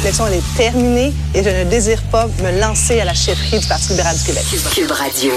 [0.00, 3.66] réflexion elle est terminée et je ne désire pas me lancer à la chefferie du
[3.66, 4.44] Parti libéral du Québec.
[4.74, 5.32] Cube Radio.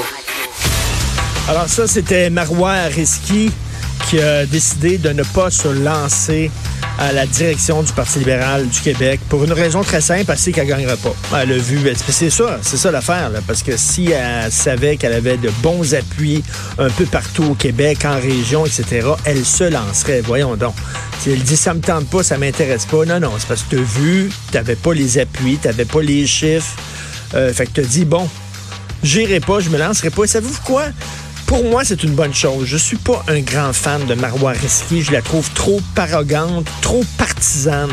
[1.49, 3.51] Alors ça, c'était Marois Risky
[4.09, 6.49] qui a décidé de ne pas se lancer
[6.99, 10.65] à la direction du Parti libéral du Québec pour une raison très simple, parce qu'elle
[10.65, 11.13] ne gagnera pas.
[11.41, 15.13] Elle a vu, ben, c'est ça, c'est ça l'affaire, parce que si elle savait qu'elle
[15.13, 16.43] avait de bons appuis
[16.77, 20.21] un peu partout au Québec, en région, etc., elle se lancerait.
[20.21, 20.75] Voyons donc.
[21.19, 23.75] Si elle dit ça me tente pas, ça m'intéresse pas, non, non, c'est parce que
[23.75, 26.75] tu as vu, tu n'avais pas les appuis, tu n'avais pas les chiffres.
[27.35, 28.29] Euh, fait que tu as dit, bon,
[29.03, 30.23] j'irai pas, je me lancerai pas.
[30.23, 30.85] Et savez-vous quoi?
[31.45, 32.65] Pour moi, c'est une bonne chose.
[32.65, 35.01] Je suis pas un grand fan de Marois Risky.
[35.01, 37.91] Je la trouve trop arrogante, trop partisane.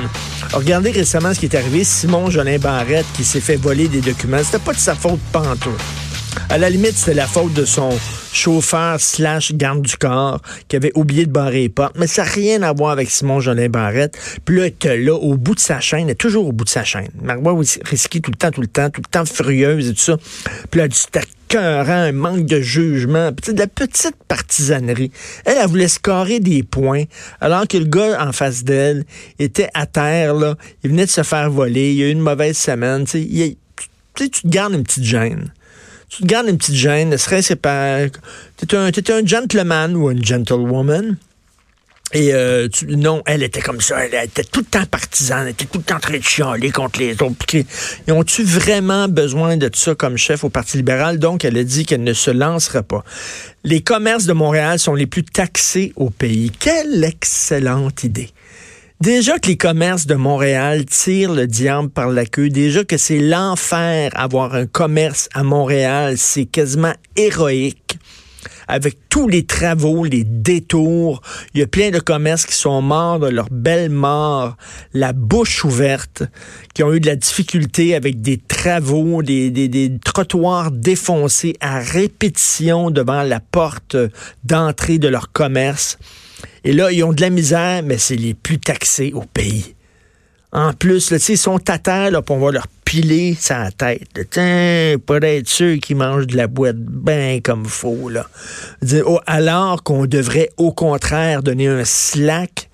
[0.52, 1.84] Regardez récemment ce qui est arrivé.
[1.84, 4.42] Simon Jolin Barrette qui s'est fait voler des documents.
[4.42, 5.80] C'était pas de sa faute pantoute.
[6.48, 7.90] À la limite, c'était la faute de son
[8.32, 11.96] chauffeur slash garde du corps qui avait oublié de barrer les portes.
[11.98, 14.18] Mais ça n'a rien à voir avec Simon Jolin Barrette.
[14.44, 16.84] Puis là, était là, au bout de sa chaîne, elle toujours au bout de sa
[16.84, 17.10] chaîne.
[17.22, 20.16] Marois Risky tout le temps, tout le temps, tout le temps furieuse et tout ça.
[20.70, 20.96] Puis là, du
[21.58, 25.10] un manque de jugement, de la petite partisanerie.
[25.44, 27.04] Elle, elle voulait scorer des points,
[27.40, 29.04] alors que le gars en face d'elle
[29.38, 30.56] était à terre, là.
[30.84, 33.56] Il venait de se faire voler, il a eu une mauvaise semaine, tu sais.
[34.14, 35.52] Tu te gardes une petite gêne
[36.10, 38.00] tu te gardes une petite gêne, ne serait-ce pas...
[38.56, 41.16] T'es un, un gentleman ou une gentlewoman.
[42.12, 45.66] Et euh, non, elle était comme ça, elle était tout le temps partisane, elle était
[45.66, 47.54] tout le temps en train de contre les autres.
[47.54, 51.20] Ils ont-tu vraiment besoin de ça comme chef au Parti libéral?
[51.20, 53.04] Donc, elle a dit qu'elle ne se lancera pas.
[53.62, 56.50] Les commerces de Montréal sont les plus taxés au pays.
[56.50, 58.30] Quelle excellente idée.
[59.00, 63.18] Déjà que les commerces de Montréal tirent le diable par la queue, déjà que c'est
[63.18, 67.98] l'enfer avoir un commerce à Montréal, c'est quasiment héroïque.
[68.68, 71.22] Avec tous les travaux, les détours,
[71.54, 74.58] il y a plein de commerces qui sont morts de leur belle mort,
[74.92, 76.24] la bouche ouverte,
[76.74, 81.78] qui ont eu de la difficulté avec des travaux, des, des, des trottoirs défoncés à
[81.78, 83.96] répétition devant la porte
[84.44, 85.96] d'entrée de leur commerce.
[86.64, 89.74] Et là, ils ont de la misère, mais c'est les plus taxés au pays.
[90.52, 94.26] En plus, ils sont à terre, là, on va leur piler sa tête.
[94.30, 98.08] Tiens, pour être ceux qui mangent de la boîte bien comme faux.
[98.08, 98.26] Là.
[99.06, 102.68] Oh, alors qu'on devrait au contraire donner un slack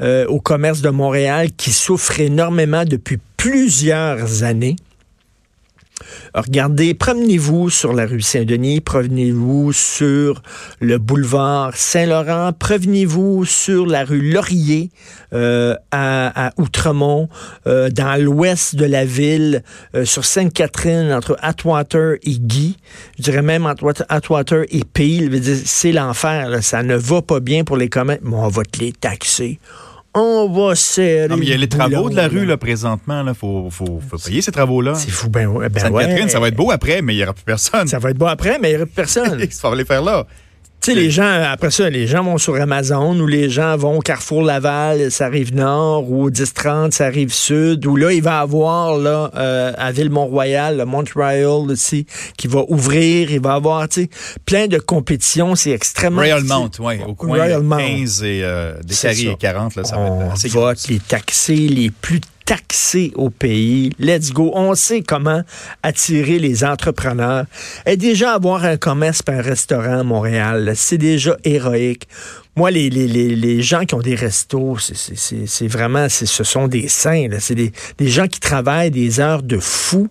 [0.00, 4.74] euh, au commerce de Montréal qui souffre énormément depuis plusieurs années.
[6.34, 10.42] Regardez, promenez-vous sur la rue Saint-Denis, promenez-vous sur
[10.80, 14.90] le boulevard Saint-Laurent, promenez-vous sur la rue Laurier
[15.32, 17.28] euh, à, Outremont,
[17.66, 19.62] euh, dans l'ouest de la ville,
[19.94, 22.76] euh, sur Sainte-Catherine, entre Atwater et Guy.
[23.18, 25.42] Je dirais même entre Atwater et Peel.
[25.64, 26.62] C'est l'enfer.
[26.62, 28.20] Ça ne va pas bien pour les commerces.
[28.22, 29.58] Mais on va te les taxer
[30.14, 31.28] on va serrer.
[31.28, 33.24] Non, mais il y a les travaux de la rue, là, présentement.
[33.26, 34.94] Il faut, faut, faut, payer ces travaux-là.
[34.94, 37.44] C'est fou, ben, ben Sainte-Catherine, ça va être beau après, mais il n'y aura plus
[37.44, 37.88] personne.
[37.88, 39.38] Ça va être beau après, mais il n'y aura plus personne.
[39.50, 40.26] ça va les faire là.
[40.82, 43.98] Tu sais, les gens, après ça, les gens vont sur Amazon ou les gens vont
[43.98, 48.20] au Carrefour Laval, ça arrive nord, ou au 1030, ça arrive sud, ou là, il
[48.20, 52.04] va avoir, là, euh, à Ville-Mont-Royal, Montreal aussi,
[52.36, 54.10] qui va ouvrir, il va avoir, tu sais,
[54.44, 56.22] plein de compétitions, c'est extrêmement...
[56.22, 60.06] Royal Mount, oui, au coin Royal 15 et euh, des et 40, là, ça va
[60.06, 63.92] être assez va les taxer les plus taxé au pays.
[63.98, 64.52] Let's go.
[64.54, 65.42] On sait comment
[65.82, 67.46] attirer les entrepreneurs.
[67.86, 72.08] Et déjà avoir un commerce et un restaurant à Montréal, c'est déjà héroïque.
[72.54, 77.28] Moi, les, les, les, gens qui ont des restos, c'est vraiment, ce sont des saints.
[77.38, 80.08] C'est des, des gens qui travaillent des heures de fou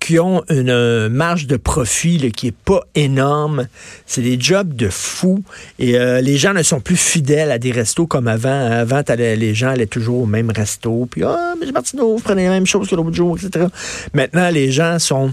[0.00, 3.68] qui ont une marge de profit qui est pas énorme.
[4.06, 5.42] C'est des jobs de fou.
[5.78, 8.48] Et euh, les gens ne sont plus fidèles à des restos comme avant.
[8.48, 11.06] Avant, les gens allaient toujours au même resto.
[11.10, 13.66] Puis, ah, mais Martineau, vous prenez la même chose que l'autre jour, etc.
[14.14, 15.32] Maintenant, les gens sont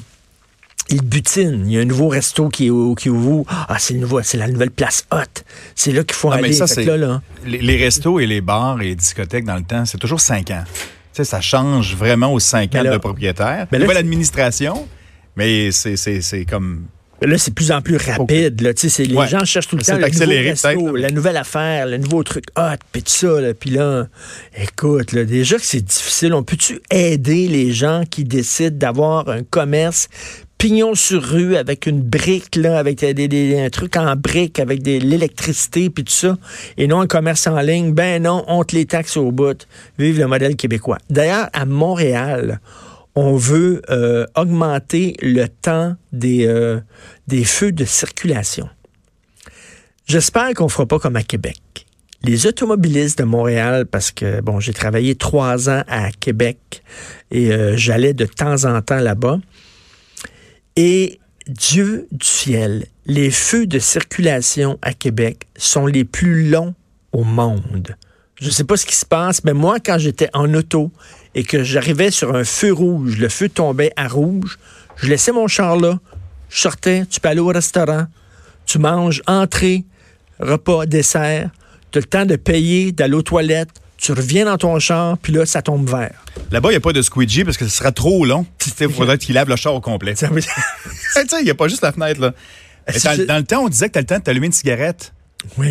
[0.90, 1.64] ils butinent.
[1.66, 3.46] Il y a un nouveau resto qui, qui ouvre.
[3.47, 5.44] Ah, c'est nouveau, c'est la nouvelle place haute.
[5.74, 6.53] C'est là qu'il faut aller.
[6.53, 9.97] ça, là, Les, les, restos et les bars et les discothèques dans le temps, c'est
[9.97, 10.64] toujours cinq ans
[11.24, 13.67] ça change vraiment aux cinq ans de propriétaire.
[13.72, 14.88] Mais Nouvelle administration,
[15.35, 16.85] mais c'est comme
[17.22, 18.62] Là, c'est de plus en plus rapide.
[18.62, 18.72] Là.
[19.00, 22.46] Les gens cherchent tout le temps le nouveau resto, la nouvelle affaire, le nouveau truc
[22.58, 23.53] hot, puis tout ça.
[23.58, 24.08] Puis là,
[24.58, 29.44] écoute, là, déjà que c'est difficile, on peut-tu aider les gens qui décident d'avoir un
[29.44, 30.09] commerce
[30.57, 34.97] pignon sur rue avec une brique, là, avec des, un truc en brique, avec de
[34.99, 36.37] l'électricité, puis tout ça,
[36.78, 39.67] et non un commerce en ligne, ben non, on les taxes au bout.
[39.97, 40.97] Vive le modèle québécois.
[41.09, 42.59] D'ailleurs, à Montréal,
[43.16, 46.79] on veut euh, augmenter le temps des, euh,
[47.28, 48.67] des feux de circulation.
[50.08, 51.58] J'espère qu'on fera pas comme à Québec.
[52.23, 56.84] les automobilistes de Montréal, parce que, bon, j'ai travaillé trois ans à Québec
[57.31, 59.40] et euh, j'allais de temps en temps là-bas.
[60.75, 66.75] Et Dieu du ciel, les feux de circulation à Québec sont les plus longs
[67.13, 67.95] au monde.
[68.41, 70.91] Je ne sais pas ce qui se passe, mais moi, quand j'étais en auto
[71.33, 74.59] et que j'arrivais sur un feu rouge, le feu tombait à rouge,
[74.97, 75.97] je laissais mon char là,
[76.49, 78.07] je sortais, tu peux aller au restaurant,
[78.66, 79.85] tu manges entrée,
[80.41, 81.51] repas, dessert,
[81.91, 85.34] tu as le temps de payer, d'aller aux toilettes, tu reviens dans ton char, puis
[85.34, 86.24] là, ça tombe vert.
[86.52, 88.46] Là-bas, il n'y a pas de squeegee parce que ce sera trop long.
[88.80, 90.14] Il faudrait qu'il lave le char au complet.
[90.22, 92.20] il n'y a pas juste la fenêtre.
[92.22, 92.34] là.
[92.88, 95.14] Dans, le temps, on disait que tu as le temps de t'allumer une cigarette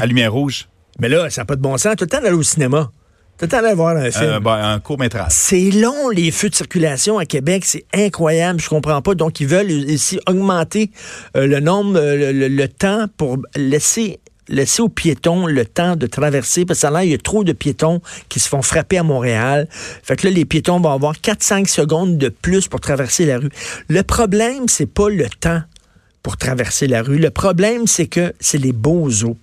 [0.01, 0.69] à lumière rouge.
[0.99, 1.95] Mais là, ça n'a pas de bon sens.
[1.97, 2.91] Tu as le temps d'aller au cinéma.
[3.39, 4.25] Tu as le temps d'aller voir un film.
[4.25, 5.31] Euh, ben, un court métrage.
[5.31, 7.65] C'est long, les feux de circulation à Québec.
[7.65, 8.61] C'est incroyable.
[8.61, 9.15] Je comprends pas.
[9.15, 10.91] Donc, ils veulent ici augmenter
[11.37, 16.65] euh, le nombre, euh, le, temps pour laisser laisser aux piétons le temps de traverser,
[16.65, 19.69] parce que là, il y a trop de piétons qui se font frapper à Montréal.
[19.71, 23.51] Fait que là, les piétons vont avoir 4-5 secondes de plus pour traverser la rue.
[23.89, 25.63] Le problème, c'est pas le temps
[26.23, 27.19] pour traverser la rue.
[27.19, 29.37] Le problème, c'est que c'est les beaux os.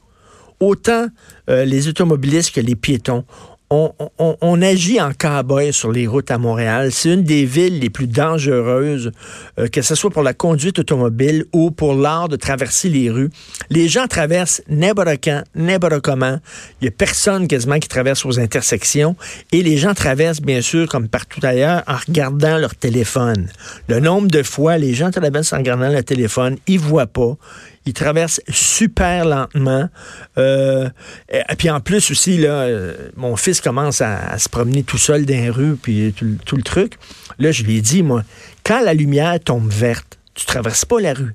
[0.59, 1.07] Autant
[1.49, 3.25] euh, les automobilistes que les piétons
[3.71, 6.91] on, agit en cowboy sur les routes à Montréal.
[6.91, 9.11] C'est une des villes les plus dangereuses,
[9.59, 13.29] euh, que ce soit pour la conduite automobile ou pour l'art de traverser les rues.
[13.69, 16.37] Les gens traversent n'importe quand, n'importe comment.
[16.81, 19.15] Il n'y a personne quasiment qui traverse aux intersections.
[19.53, 23.47] Et les gens traversent, bien sûr, comme partout ailleurs, en regardant leur téléphone.
[23.87, 27.37] Le nombre de fois les gens traversent en regardant leur téléphone, ils voient pas.
[27.85, 29.89] Il traverse super lentement.
[30.37, 30.89] Euh,
[31.31, 35.25] et, puis en plus aussi, là, euh, mon fils commence à, se promener tout seul
[35.25, 36.97] dans les rues, puis tout, le truc.
[37.39, 38.23] Là, je lui ai dit, moi,
[38.63, 41.33] quand la lumière tombe verte, tu traverses pas la rue.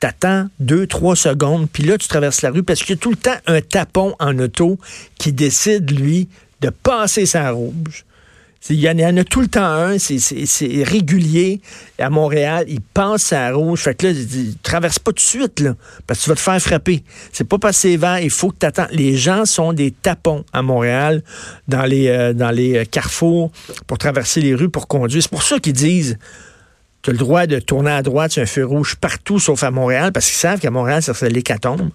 [0.00, 3.10] T'attends deux, trois secondes, puis là, tu traverses la rue parce qu'il y a tout
[3.10, 4.78] le temps un tapon en auto
[5.18, 6.28] qui décide, lui,
[6.60, 8.04] de passer sa rouge.
[8.70, 11.60] Il y, en a tout le temps un, c'est régulier.
[11.98, 13.80] À Montréal, il passe à rouge.
[13.80, 15.74] Fait que là, il, traverse pas tout de suite, là,
[16.06, 17.04] parce que tu vas te faire frapper.
[17.32, 18.88] C'est pas passé vert, il faut que tu attends.
[18.90, 21.22] Les gens sont des tapons à Montréal,
[21.68, 23.52] dans les, euh, dans les euh, carrefours,
[23.86, 25.22] pour traverser les rues, pour conduire.
[25.22, 26.18] C'est pour ça qu'ils disent
[27.02, 29.70] tu as le droit de tourner à droite sur un feu rouge partout, sauf à
[29.70, 31.88] Montréal, parce qu'ils savent qu'à Montréal, ça serait l'hécatombe.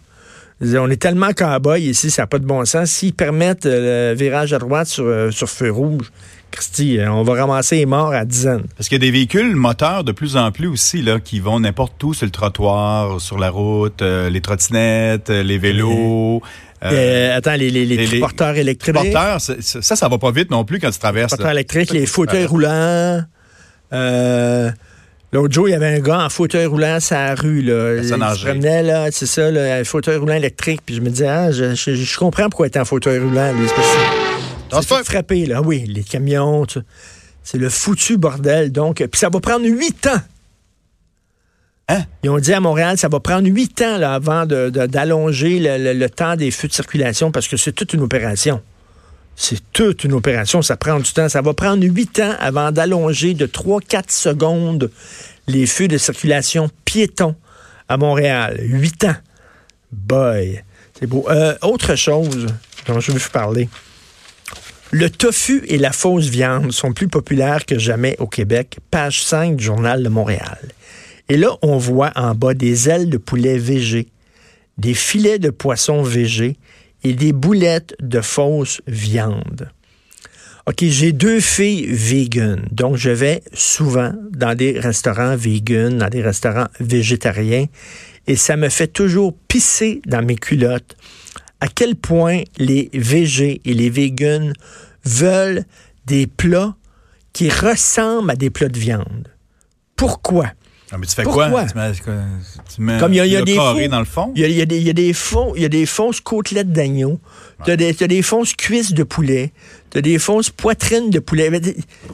[0.62, 2.90] On est tellement cow ici, ça n'a pas de bon sens.
[2.90, 6.10] S'ils permettent euh, le virage à droite sur, sur feu rouge,
[6.54, 8.66] Christy, euh, on va ramasser les morts à dizaines.
[8.78, 11.60] Parce qu'il y a des véhicules moteurs de plus en plus aussi là, qui vont
[11.60, 16.44] n'importe où sur le trottoir, sur la route, euh, les trottinettes, euh, les vélos.
[16.82, 18.94] attends, les, les, les, porteurs électriques.
[18.94, 21.32] Porteurs, ça, ça, ça va pas vite non plus quand tu traverses.
[21.32, 23.24] Les porteurs électriques, les fauteuils roulants.
[25.32, 27.64] L'autre jour, il y avait un gars en fauteuil roulant sur la rue.
[27.64, 27.96] Là.
[27.96, 30.82] Il se promenait, là, c'est ça, un fauteuil roulant électrique.
[30.86, 33.52] Puis je me disais, ah, je, je, comprends pourquoi il était en fauteuil roulant.
[33.54, 33.68] Lui,
[34.82, 35.62] c'est frappé, là.
[35.62, 36.66] Oui, les camions,
[37.44, 38.72] c'est le foutu bordel.
[38.72, 40.22] Donc, puis ça va prendre huit ans.
[41.90, 42.04] Hein?
[42.24, 46.36] Ils ont dit à Montréal, ça va prendre huit ans là, avant d'allonger le, temps
[46.36, 48.62] des feux de circulation parce que c'est toute une opération.
[49.36, 51.28] C'est toute une opération, ça prend du temps.
[51.28, 54.92] Ça va prendre huit ans avant d'allonger de 3-4 secondes
[55.48, 57.36] les feux de circulation piétons
[57.90, 58.60] à Montréal.
[58.62, 59.16] Huit ans.
[59.92, 60.64] Boy.
[60.98, 61.26] C'est beau.
[61.30, 62.48] Euh, autre chose
[62.88, 63.68] dont je veux vous parler.
[64.96, 68.78] Le tofu et la fausse viande sont plus populaires que jamais au Québec.
[68.92, 70.60] Page 5 du Journal de Montréal.
[71.30, 74.10] Et là, on voit en bas des ailes de poulet végé,
[74.78, 76.58] des filets de poisson végé
[77.04, 79.72] et des boulettes de fausse viande.
[80.68, 86.22] OK, j'ai deux filles véganes, donc je vais souvent dans des restaurants véganes, dans des
[86.22, 87.66] restaurants végétariens,
[88.28, 90.96] et ça me fait toujours pisser dans mes culottes
[91.64, 94.52] à quel point les végés et les véganes
[95.06, 95.64] veulent
[96.06, 96.76] des plats
[97.32, 99.30] qui ressemblent à des plats de viande.
[99.96, 100.48] Pourquoi?
[100.94, 101.50] Ah, mais tu fais quoi?
[102.76, 104.32] Tu mets, Comme il y a, des faux, dans le fond?
[104.36, 105.12] Il y a, des, il y a des,
[105.56, 107.20] il y a des fausses côtelettes d'agneau.
[107.66, 109.52] Tu as, des fausses cuisses de poulet.
[109.90, 111.50] Tu as des fausses poitrines de poulet.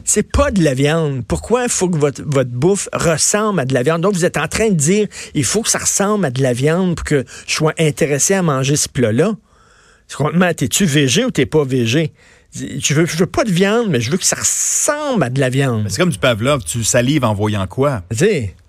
[0.06, 1.26] C'est pas de la viande.
[1.28, 4.02] Pourquoi il faut que votre, votre bouffe ressemble à de la viande?
[4.02, 6.54] Donc, vous êtes en train de dire, il faut que ça ressemble à de la
[6.54, 9.34] viande pour que je sois intéressé à manger ce plat-là.
[10.56, 12.14] T'es-tu végé ou t'es pas végé?
[12.54, 15.40] Je veux, je veux pas de viande, mais je veux que ça ressemble à de
[15.40, 15.86] la viande.
[15.88, 18.02] C'est comme du pavlov, tu salives en voyant quoi?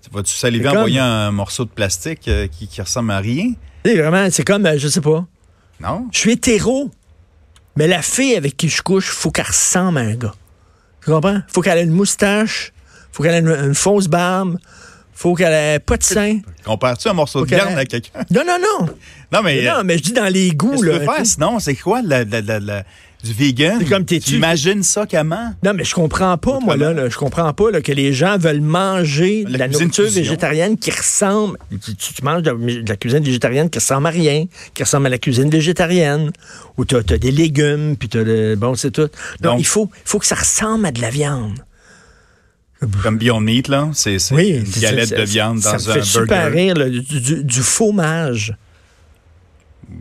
[0.11, 3.53] Vas-tu saliver en voyant un morceau de plastique euh, qui, qui ressemble à rien?
[3.85, 5.25] vraiment, c'est comme, euh, je sais pas.
[5.79, 6.07] Non?
[6.11, 6.91] Je suis hétéro,
[7.75, 10.35] mais la fille avec qui je couche, faut qu'elle ressemble à un gars.
[11.03, 11.39] Tu comprends?
[11.47, 12.73] Faut qu'elle ait une moustache,
[13.11, 14.57] faut qu'elle ait une, fausse barbe,
[15.13, 16.39] Faut qu'elle ait pas de sein.
[16.65, 18.19] Compares-tu un morceau de viande à quelqu'un?
[18.29, 18.87] Non, non, non.
[19.31, 19.63] Non, mais.
[19.63, 20.99] Non, mais je dis dans les goûts, là.
[20.99, 22.83] Tu faire, sinon, c'est quoi la, la, la, la
[23.23, 23.77] du vegan.
[23.79, 25.53] C'est comme t'es tu imagines ça comment?
[25.63, 28.61] Non, mais je comprends pas moi là, je comprends pas là, que les gens veulent
[28.61, 33.79] manger de la nourriture végétarienne qui ressemble tu, tu manges de, la cuisine végétarienne qui
[33.79, 36.31] ressemble à rien, qui ressemble à la cuisine végétarienne
[36.77, 39.09] où tu as, des légumes puis tu bon, c'est tout.
[39.39, 41.59] Donc, il faut faut que ça ressemble à de la viande.
[43.03, 46.73] Comme Beyond Meat, là, c'est une galette de viande dans ça un fait super rire,
[46.73, 48.55] du, du fromage.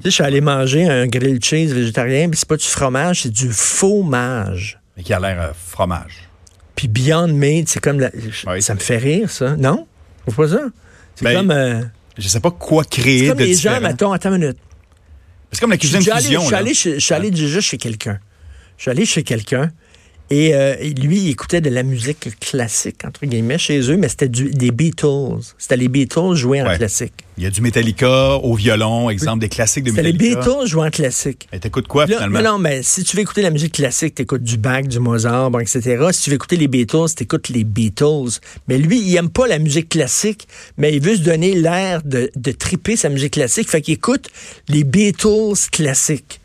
[0.03, 3.33] Sais, je suis allé manger un grilled cheese végétarien, puis c'est pas du fromage, c'est
[3.33, 4.81] du fromage.
[4.97, 6.29] Mais qui a l'air euh, fromage.
[6.75, 8.11] Puis Beyond Meat, c'est comme la...
[8.61, 9.57] ça me fait rire, ça.
[9.57, 9.87] Non?
[10.27, 10.63] Vous pas ça?
[11.15, 11.51] C'est ben, comme.
[11.51, 11.83] Euh...
[12.17, 13.21] Je sais pas quoi créer.
[13.21, 14.59] C'est comme les gens, mettons, attends une minute.
[15.53, 16.41] C'est comme la cuisine fusion.
[16.43, 18.19] Je suis allé, déjà chez quelqu'un.
[18.77, 19.71] Je suis allé chez quelqu'un.
[20.33, 24.29] Et euh, lui, il écoutait de la musique classique, entre guillemets, chez eux, mais c'était
[24.29, 25.55] des Beatles.
[25.59, 27.13] C'était les Beatles joués en classique.
[27.37, 30.19] Il y a du Metallica au violon, exemple des classiques de Metallica.
[30.19, 31.49] C'était les Beatles joués en classique.
[31.53, 32.43] Et t'écoutes quoi, finalement?
[32.43, 36.07] Non, mais si tu veux écouter la musique classique, t'écoutes du Bach, du Mozart, etc.
[36.13, 38.39] Si tu veux écouter les Beatles, t'écoutes les Beatles.
[38.69, 40.47] Mais lui, il aime pas la musique classique,
[40.77, 43.69] mais il veut se donner l'air de, de triper sa musique classique.
[43.69, 44.29] Fait qu'il écoute
[44.69, 46.40] les Beatles classiques.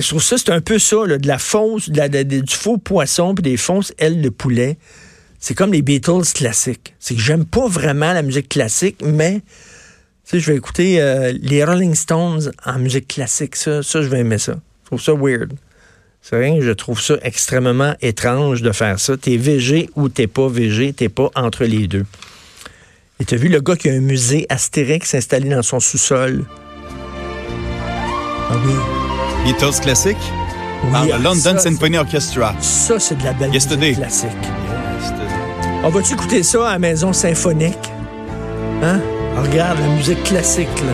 [0.00, 3.56] Je trouve ça, c'est un peu ça, de la fausse, du faux poisson puis des
[3.56, 4.78] fausses ailes de poulet.
[5.38, 6.94] C'est comme les Beatles classiques.
[6.98, 9.42] C'est que j'aime pas vraiment la musique classique, mais
[10.32, 13.56] je vais écouter euh, les Rolling Stones en musique classique.
[13.56, 14.54] Ça, ça, je vais aimer ça.
[14.82, 15.52] Je trouve ça weird.
[16.20, 19.16] C'est rien, je trouve ça extrêmement étrange de faire ça.
[19.16, 22.04] T'es VG ou t'es pas VG, t'es pas entre les deux.
[23.20, 26.44] Et t'as vu le gars qui a un musée Astérix installé dans son sous-sol?
[28.50, 29.05] Ah oui.
[29.46, 30.16] Beatles classique?
[30.86, 32.52] Oui, ah, London Symphony Orchestra.
[32.60, 34.30] Ça, c'est de la belle musique classique.
[35.84, 37.78] On va-tu écouter ça à la maison symphonique?
[38.82, 39.00] Hein?
[39.36, 40.92] regarde, la musique classique, là.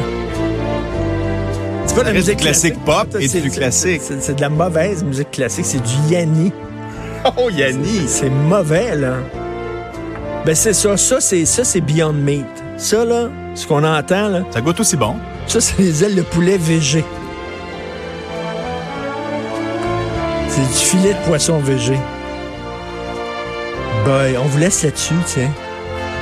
[1.87, 4.03] C'est pas la musique classique, pop et du classique.
[4.03, 6.53] C'est de la mauvaise musique classique, c'est du Yanni.
[7.39, 8.03] Oh, Yanni!
[8.07, 9.15] C'est mauvais, là.
[10.45, 10.97] Ben, c'est ça.
[10.99, 12.45] Ça, c'est ça, c'est Beyond Meat.
[12.77, 14.43] Ça, là, ce qu'on entend, là.
[14.51, 15.15] Ça goûte aussi bon.
[15.47, 17.03] Ça, c'est les ailes de poulet végé.
[20.55, 21.99] C'est du filet de poisson végé.
[24.05, 25.51] Boy, on vous laisse là-dessus, tiens.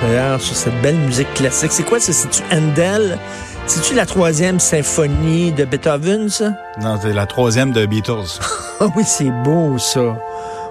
[0.03, 1.73] D'ailleurs, sur cette belle musique classique.
[1.73, 2.13] C'est quoi ça?
[2.13, 3.19] C'est-tu Handel?
[3.67, 6.53] C'est-tu la troisième symphonie de Beethoven, ça?
[6.81, 8.39] Non, c'est la troisième de Beatles.
[8.79, 10.17] Ah oui, c'est beau, ça.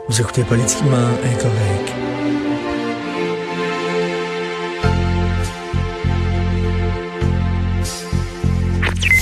[0.08, 1.92] Vous écoutez politiquement incorrect.